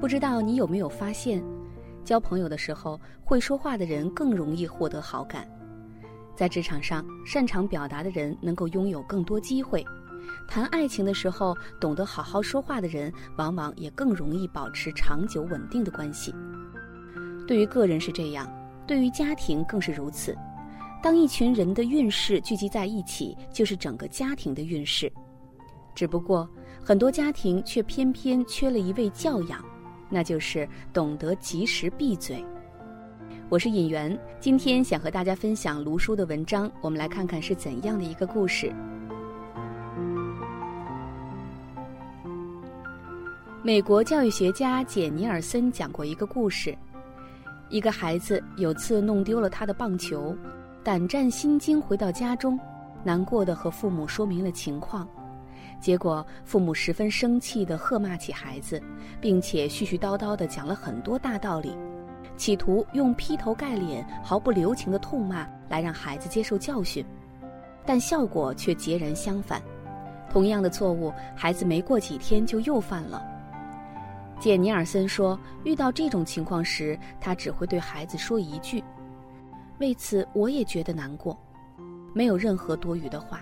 [0.00, 1.44] 不知道你有没有发现，
[2.04, 5.42] 交朋友的时候，会说话的人更容易获得好感；
[6.34, 9.82] 在职场上，擅长表达的人能够拥有更多机会；
[10.46, 16.34] 谈爱情的时候，懂得好好说话的人，往往也更容易保持长久稳定的关系。
[17.46, 18.48] 对于个人是这样，
[18.86, 20.34] 对于家庭更是如此。
[21.00, 25.10] 当一群人的运势聚集在一起，就是整个家庭的运势。
[25.94, 26.48] 只不过，
[26.82, 29.64] 很多家庭却偏偏缺了一位教养。
[30.10, 32.44] 那就是懂得及时闭嘴。
[33.48, 38.72] 我是尹媛，今天想和大家分享卢叔的文章，我们来看看是怎样的一个故事。
[43.62, 46.76] 美国教育学家简·尼尔森讲过一个故事：
[47.68, 50.34] 一个孩子有次弄丢了他的棒球，
[50.88, 52.58] 胆战心惊回到家中，
[53.04, 55.06] 难过的和父母说明了情况。
[55.78, 58.82] 结果，父母十分生气的喝骂起孩子，
[59.20, 61.76] 并且絮絮叨叨的讲了很多大道理，
[62.38, 67.04] 企图用劈头盖脸、毫不留情的痛骂来让孩子接受教训，
[67.84, 69.60] 但效果却截然相反。
[70.30, 73.22] 同样的错误，孩子没过几天就又犯了。
[74.40, 78.82] 简·尼尔森说：“遇到这种情况时，他只会对孩子说一句
[79.78, 81.38] ：‘为此我也觉得难过’，
[82.12, 83.40] 没有任何多余的话。”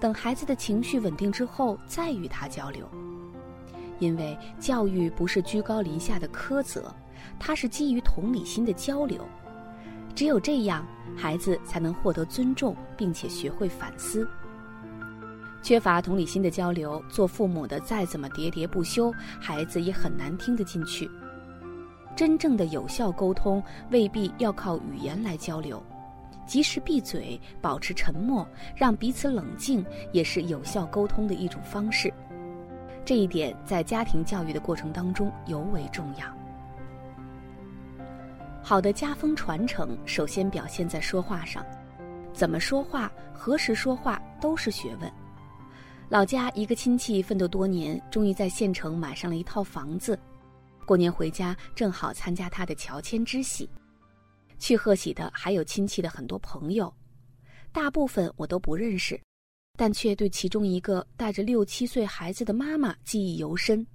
[0.00, 2.88] 等孩子的情绪稳定之后，再与他交流。
[4.00, 6.92] 因为教育不是居高临下的苛责，
[7.38, 9.24] 它是基于同理心的交流。
[10.12, 10.84] 只有这样，
[11.16, 14.28] 孩子才能获得尊重，并且学会反思。
[15.62, 21.08] 缺乏同理心的交流，做父母的再怎么喋喋不休，孩子也很难听得进去。
[22.14, 25.82] 真正的有效沟通，未必要靠语言来交流。
[26.44, 32.12] 及时闭嘴，保持沉默，让彼此冷静，也是有效沟通的一种方式。
[33.04, 36.26] 这一点在家庭教育的过程当中尤为重要。
[38.62, 41.64] 好的家风传承，首先表现在说话上，
[42.32, 45.10] 怎么说话，何时说话都是学问。
[46.08, 50.18] 老家一个亲戚奋斗多年，终于在县城买上了一套房子，
[50.92, 53.66] 过年回家正好参加他的乔迁之喜。
[54.58, 56.94] 去贺喜的还有亲戚的很多朋友，
[57.72, 59.18] 大部分我都不认识，
[59.78, 63.86] 但却对其中一个带着六七岁孩子的妈妈记忆犹深，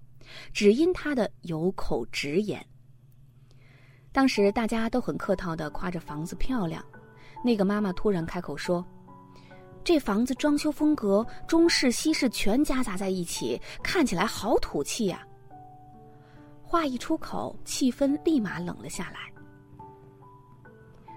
[0.52, 2.66] 只因她的有口直言。
[4.12, 6.84] 当时大家都很客套的夸着房子漂亮，
[7.46, 8.84] 那个妈妈突然开口说
[9.86, 15.24] ：“这房子装修风格中式西式全夹杂在一起，看起来好土气呀。”
[16.68, 19.20] 话一出口，气氛立马冷了下来。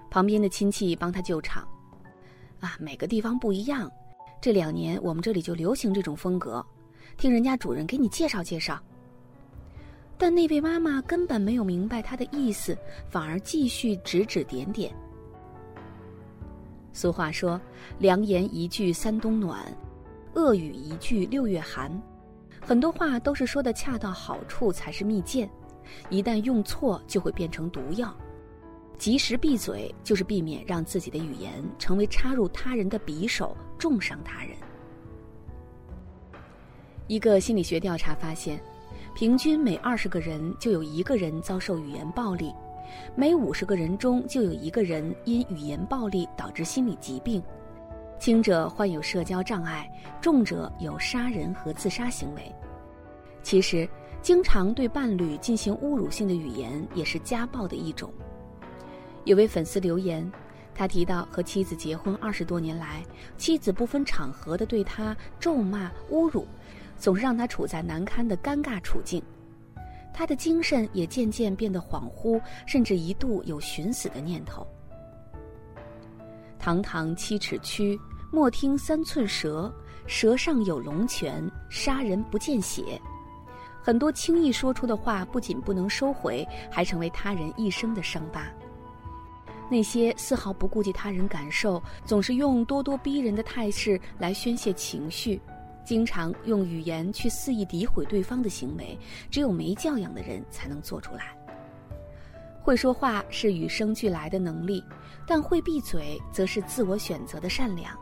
[0.08, 1.66] 旁边的亲戚帮他救场，
[2.60, 3.90] 啊，每个地方不一样，
[4.40, 6.64] 这两年我们这里就流行这种风格，
[7.16, 8.80] 听人家主人给你介绍介绍。
[10.16, 12.78] 但那位妈妈根本没有明白他的意思，
[13.08, 14.94] 反而继续指指点点。
[16.92, 17.60] 俗话说
[17.98, 19.64] ：“良言一句三冬暖，
[20.34, 21.90] 恶语一句六月寒。”
[22.60, 25.48] 很多话都是说的恰到好处才是蜜饯，
[26.08, 28.14] 一旦用错就会变成毒药。
[28.96, 34.54] 及时闭嘴，就是避免让自己的语言成为插入他人的匕首，重伤他人。
[37.06, 38.62] 一个心理学调查发现，
[39.14, 42.54] 平均每二十个人就有一个人遭受语言暴力，
[43.16, 47.42] 每五十个人中就有一个人因语言暴力导致心理疾病，
[48.20, 52.54] 轻者患有社交障碍，重者有杀人和自杀行为。
[53.42, 53.88] 其实，
[54.20, 58.12] 经常对伴侣进行侮辱性的语言也是家暴的一种。
[59.24, 60.30] 有位粉丝留言，
[60.74, 63.02] 他提到和妻子结婚二十多年来，
[63.38, 66.46] 妻子不分场合的对他咒骂、侮辱，
[66.98, 69.22] 总是让他处在难堪的尴尬处境。
[70.12, 74.66] 他的精神也渐渐变得恍惚，甚至一度有寻死的念头。
[76.58, 77.98] 堂堂七尺躯，
[78.32, 79.72] 莫听三寸舌，
[80.06, 83.00] 舌上有龙泉，杀人不见血。
[83.82, 88.46] 很多轻易说出的话，不仅不能收回，还成为他人一生的伤疤。
[89.68, 95.40] 那些丝毫不顾及他人感受，总是用咄咄逼人的态势来宣泄情绪，
[95.84, 98.96] 经常用语言去肆意诋毁对方的行为，
[99.28, 101.36] 只有没教养的人才能做出来。
[102.62, 104.84] 会说话是与生俱来的能力，
[105.26, 107.98] 但会闭嘴则是自我选择的善良。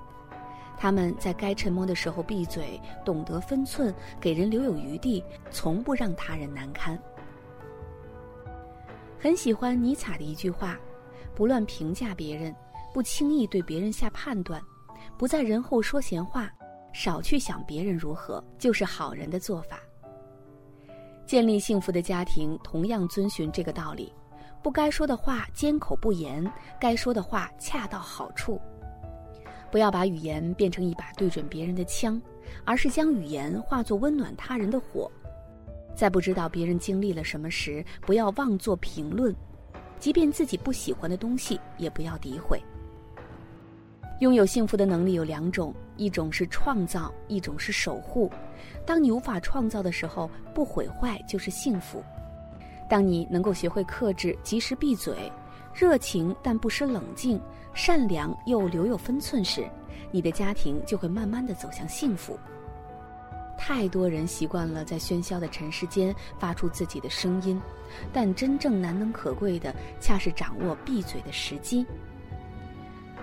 [0.79, 6.99] 他们在该沉默的时候闭嘴，懂得分寸，给人留有余地，从不让他人难堪。
[9.19, 10.79] 很喜欢尼采的一句话。
[11.35, 12.53] 不乱评价别人，
[12.93, 14.61] 不轻易对别人下判断，
[15.17, 16.51] 不在人后说闲话，
[16.93, 19.79] 少去想别人如何，就是好人的做法。
[21.27, 24.13] 建立幸福的家庭，同样遵循这个道理：
[24.65, 26.45] 不该说的话缄口不言，
[26.81, 28.61] 该说的话恰到好处。
[29.71, 32.21] 不要把语言变成一把对准别人的枪，
[32.65, 35.11] 而是将语言化作温暖他人的火。
[35.95, 39.35] 在不知道别人经历了什么时，不要妄作评论，
[39.99, 42.63] 即便自己不喜欢的东西，也不要诋毁。
[44.21, 48.31] 拥有幸福的能力有两种，一种是创造，一种是守护。
[48.85, 52.01] 当你无法创造的时候，不毁坏就是幸福；
[52.89, 55.31] 当你能够学会克制，及时闭嘴，
[55.79, 57.41] 热情但不失冷静，
[57.73, 59.65] 善良又留有分寸时，
[60.11, 62.37] 你的家庭就会慢慢的走向幸福。
[63.57, 67.63] 太多人习惯了在喧嚣的尘世间发出自己的声音，
[68.13, 71.87] 但真正难能可贵的，恰是掌握闭嘴的时机。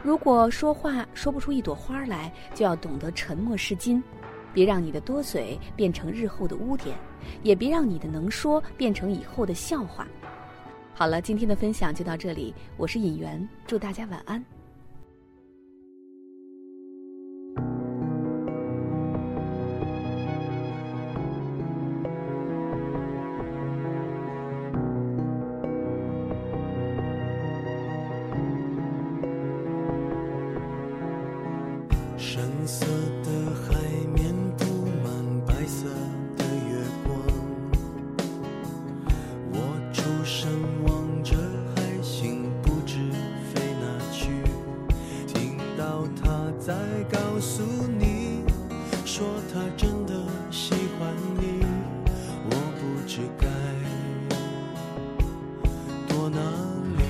[0.02, 4.02] 如果说话说不出一朵花来，就要懂得沉默是金，
[4.54, 6.96] 别让你的多嘴变成日后的污点，
[7.44, 10.08] 也别让你的能说变成以后的笑话。
[10.98, 14.42] 好了，今天的分享就到这里，我是尹媛，祝大家晚安。
[32.18, 32.86] 深色
[33.26, 33.76] 的海
[34.14, 34.66] 面布
[35.04, 35.88] 满白色
[53.08, 53.48] 知该
[56.08, 56.40] 躲哪
[56.98, 57.04] 里。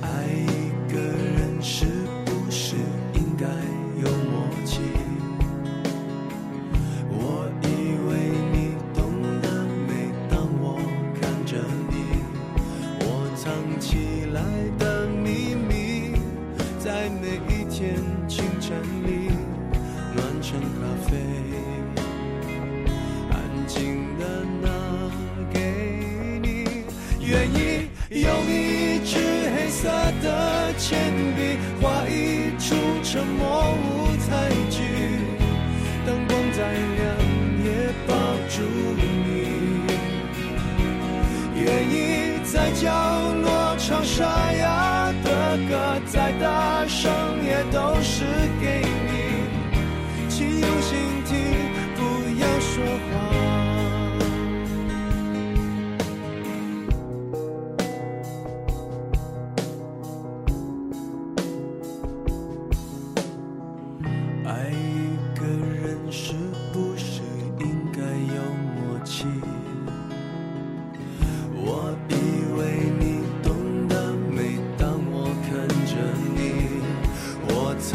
[0.00, 1.84] 爱一个人是
[2.24, 2.76] 不是
[3.14, 3.46] 应该
[4.00, 4.80] 有默契？
[7.10, 7.66] 我以
[8.08, 9.10] 为你懂
[9.42, 9.44] 得，
[9.88, 9.90] 每
[10.30, 10.78] 当我
[11.20, 11.58] 看着
[11.90, 11.94] 你，
[13.00, 13.04] 我
[13.36, 14.40] 藏起来
[14.78, 16.20] 的秘密，
[16.78, 17.96] 在每一天
[18.28, 19.32] 清晨里
[20.14, 21.12] 暖成咖啡。
[23.76, 24.24] 心的
[24.62, 24.70] 拿
[25.52, 25.60] 给
[26.40, 26.64] 你
[27.20, 29.18] 愿意用一支
[29.54, 29.90] 黑色
[30.22, 31.25] 的铅笔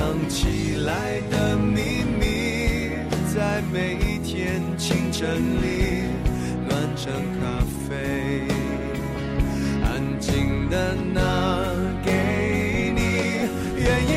[0.01, 2.89] 藏起来的秘密，
[3.35, 5.29] 在每一天清晨
[5.61, 6.09] 里
[6.67, 8.41] 暖成咖啡，
[9.83, 11.21] 安静的拿
[12.03, 12.99] 给你。
[13.77, 14.11] 愿意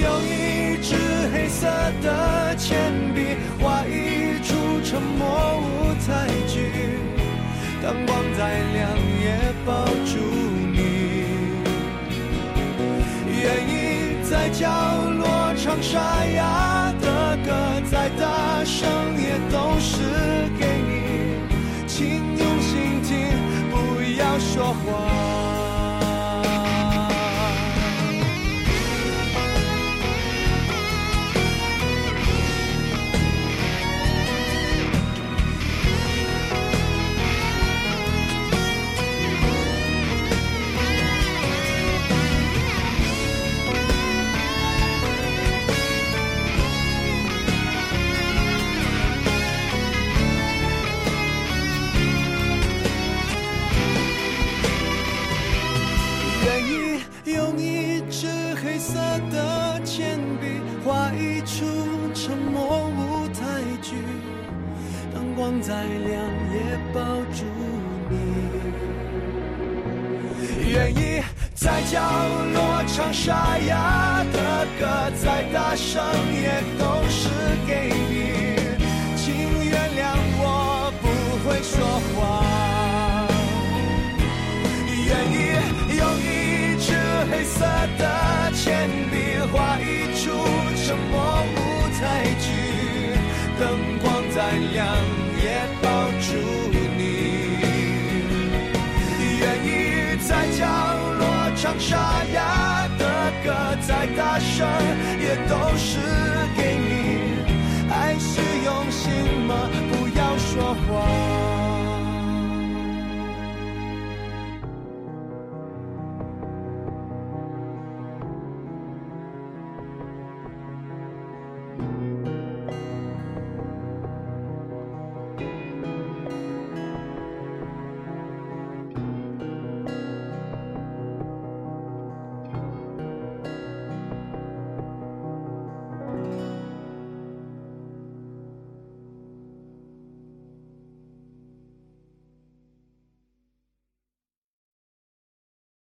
[0.00, 0.94] 用一支
[1.32, 1.66] 黑色
[2.00, 4.54] 的铅笔画一出
[4.84, 6.70] 沉默舞台剧，
[7.82, 10.20] 灯光再亮也抱住
[10.72, 10.76] 你。
[13.28, 14.66] 愿意在角
[15.82, 18.88] 沙哑的歌再大声
[19.20, 20.02] 也都是
[20.58, 21.36] 给你，
[21.86, 23.14] 请用心听，
[23.70, 23.74] 不
[24.18, 25.15] 要说谎。
[65.36, 65.60] 光。
[65.60, 66.12] 再亮
[66.52, 66.56] 也
[66.94, 67.00] 抱
[67.32, 67.44] 住
[68.08, 68.14] 你，
[70.70, 71.22] 愿意
[71.54, 72.00] 在角
[72.54, 74.86] 落唱沙哑的歌，
[75.22, 76.02] 再大声
[76.32, 77.28] 也都是
[77.66, 78.14] 给你。
[79.16, 79.24] 请
[79.64, 80.00] 原谅
[80.38, 81.04] 我不
[81.42, 81.74] 会说
[82.14, 82.16] 话，
[101.88, 103.04] 沙哑的
[103.44, 104.66] 歌再大声，
[105.20, 106.25] 也都是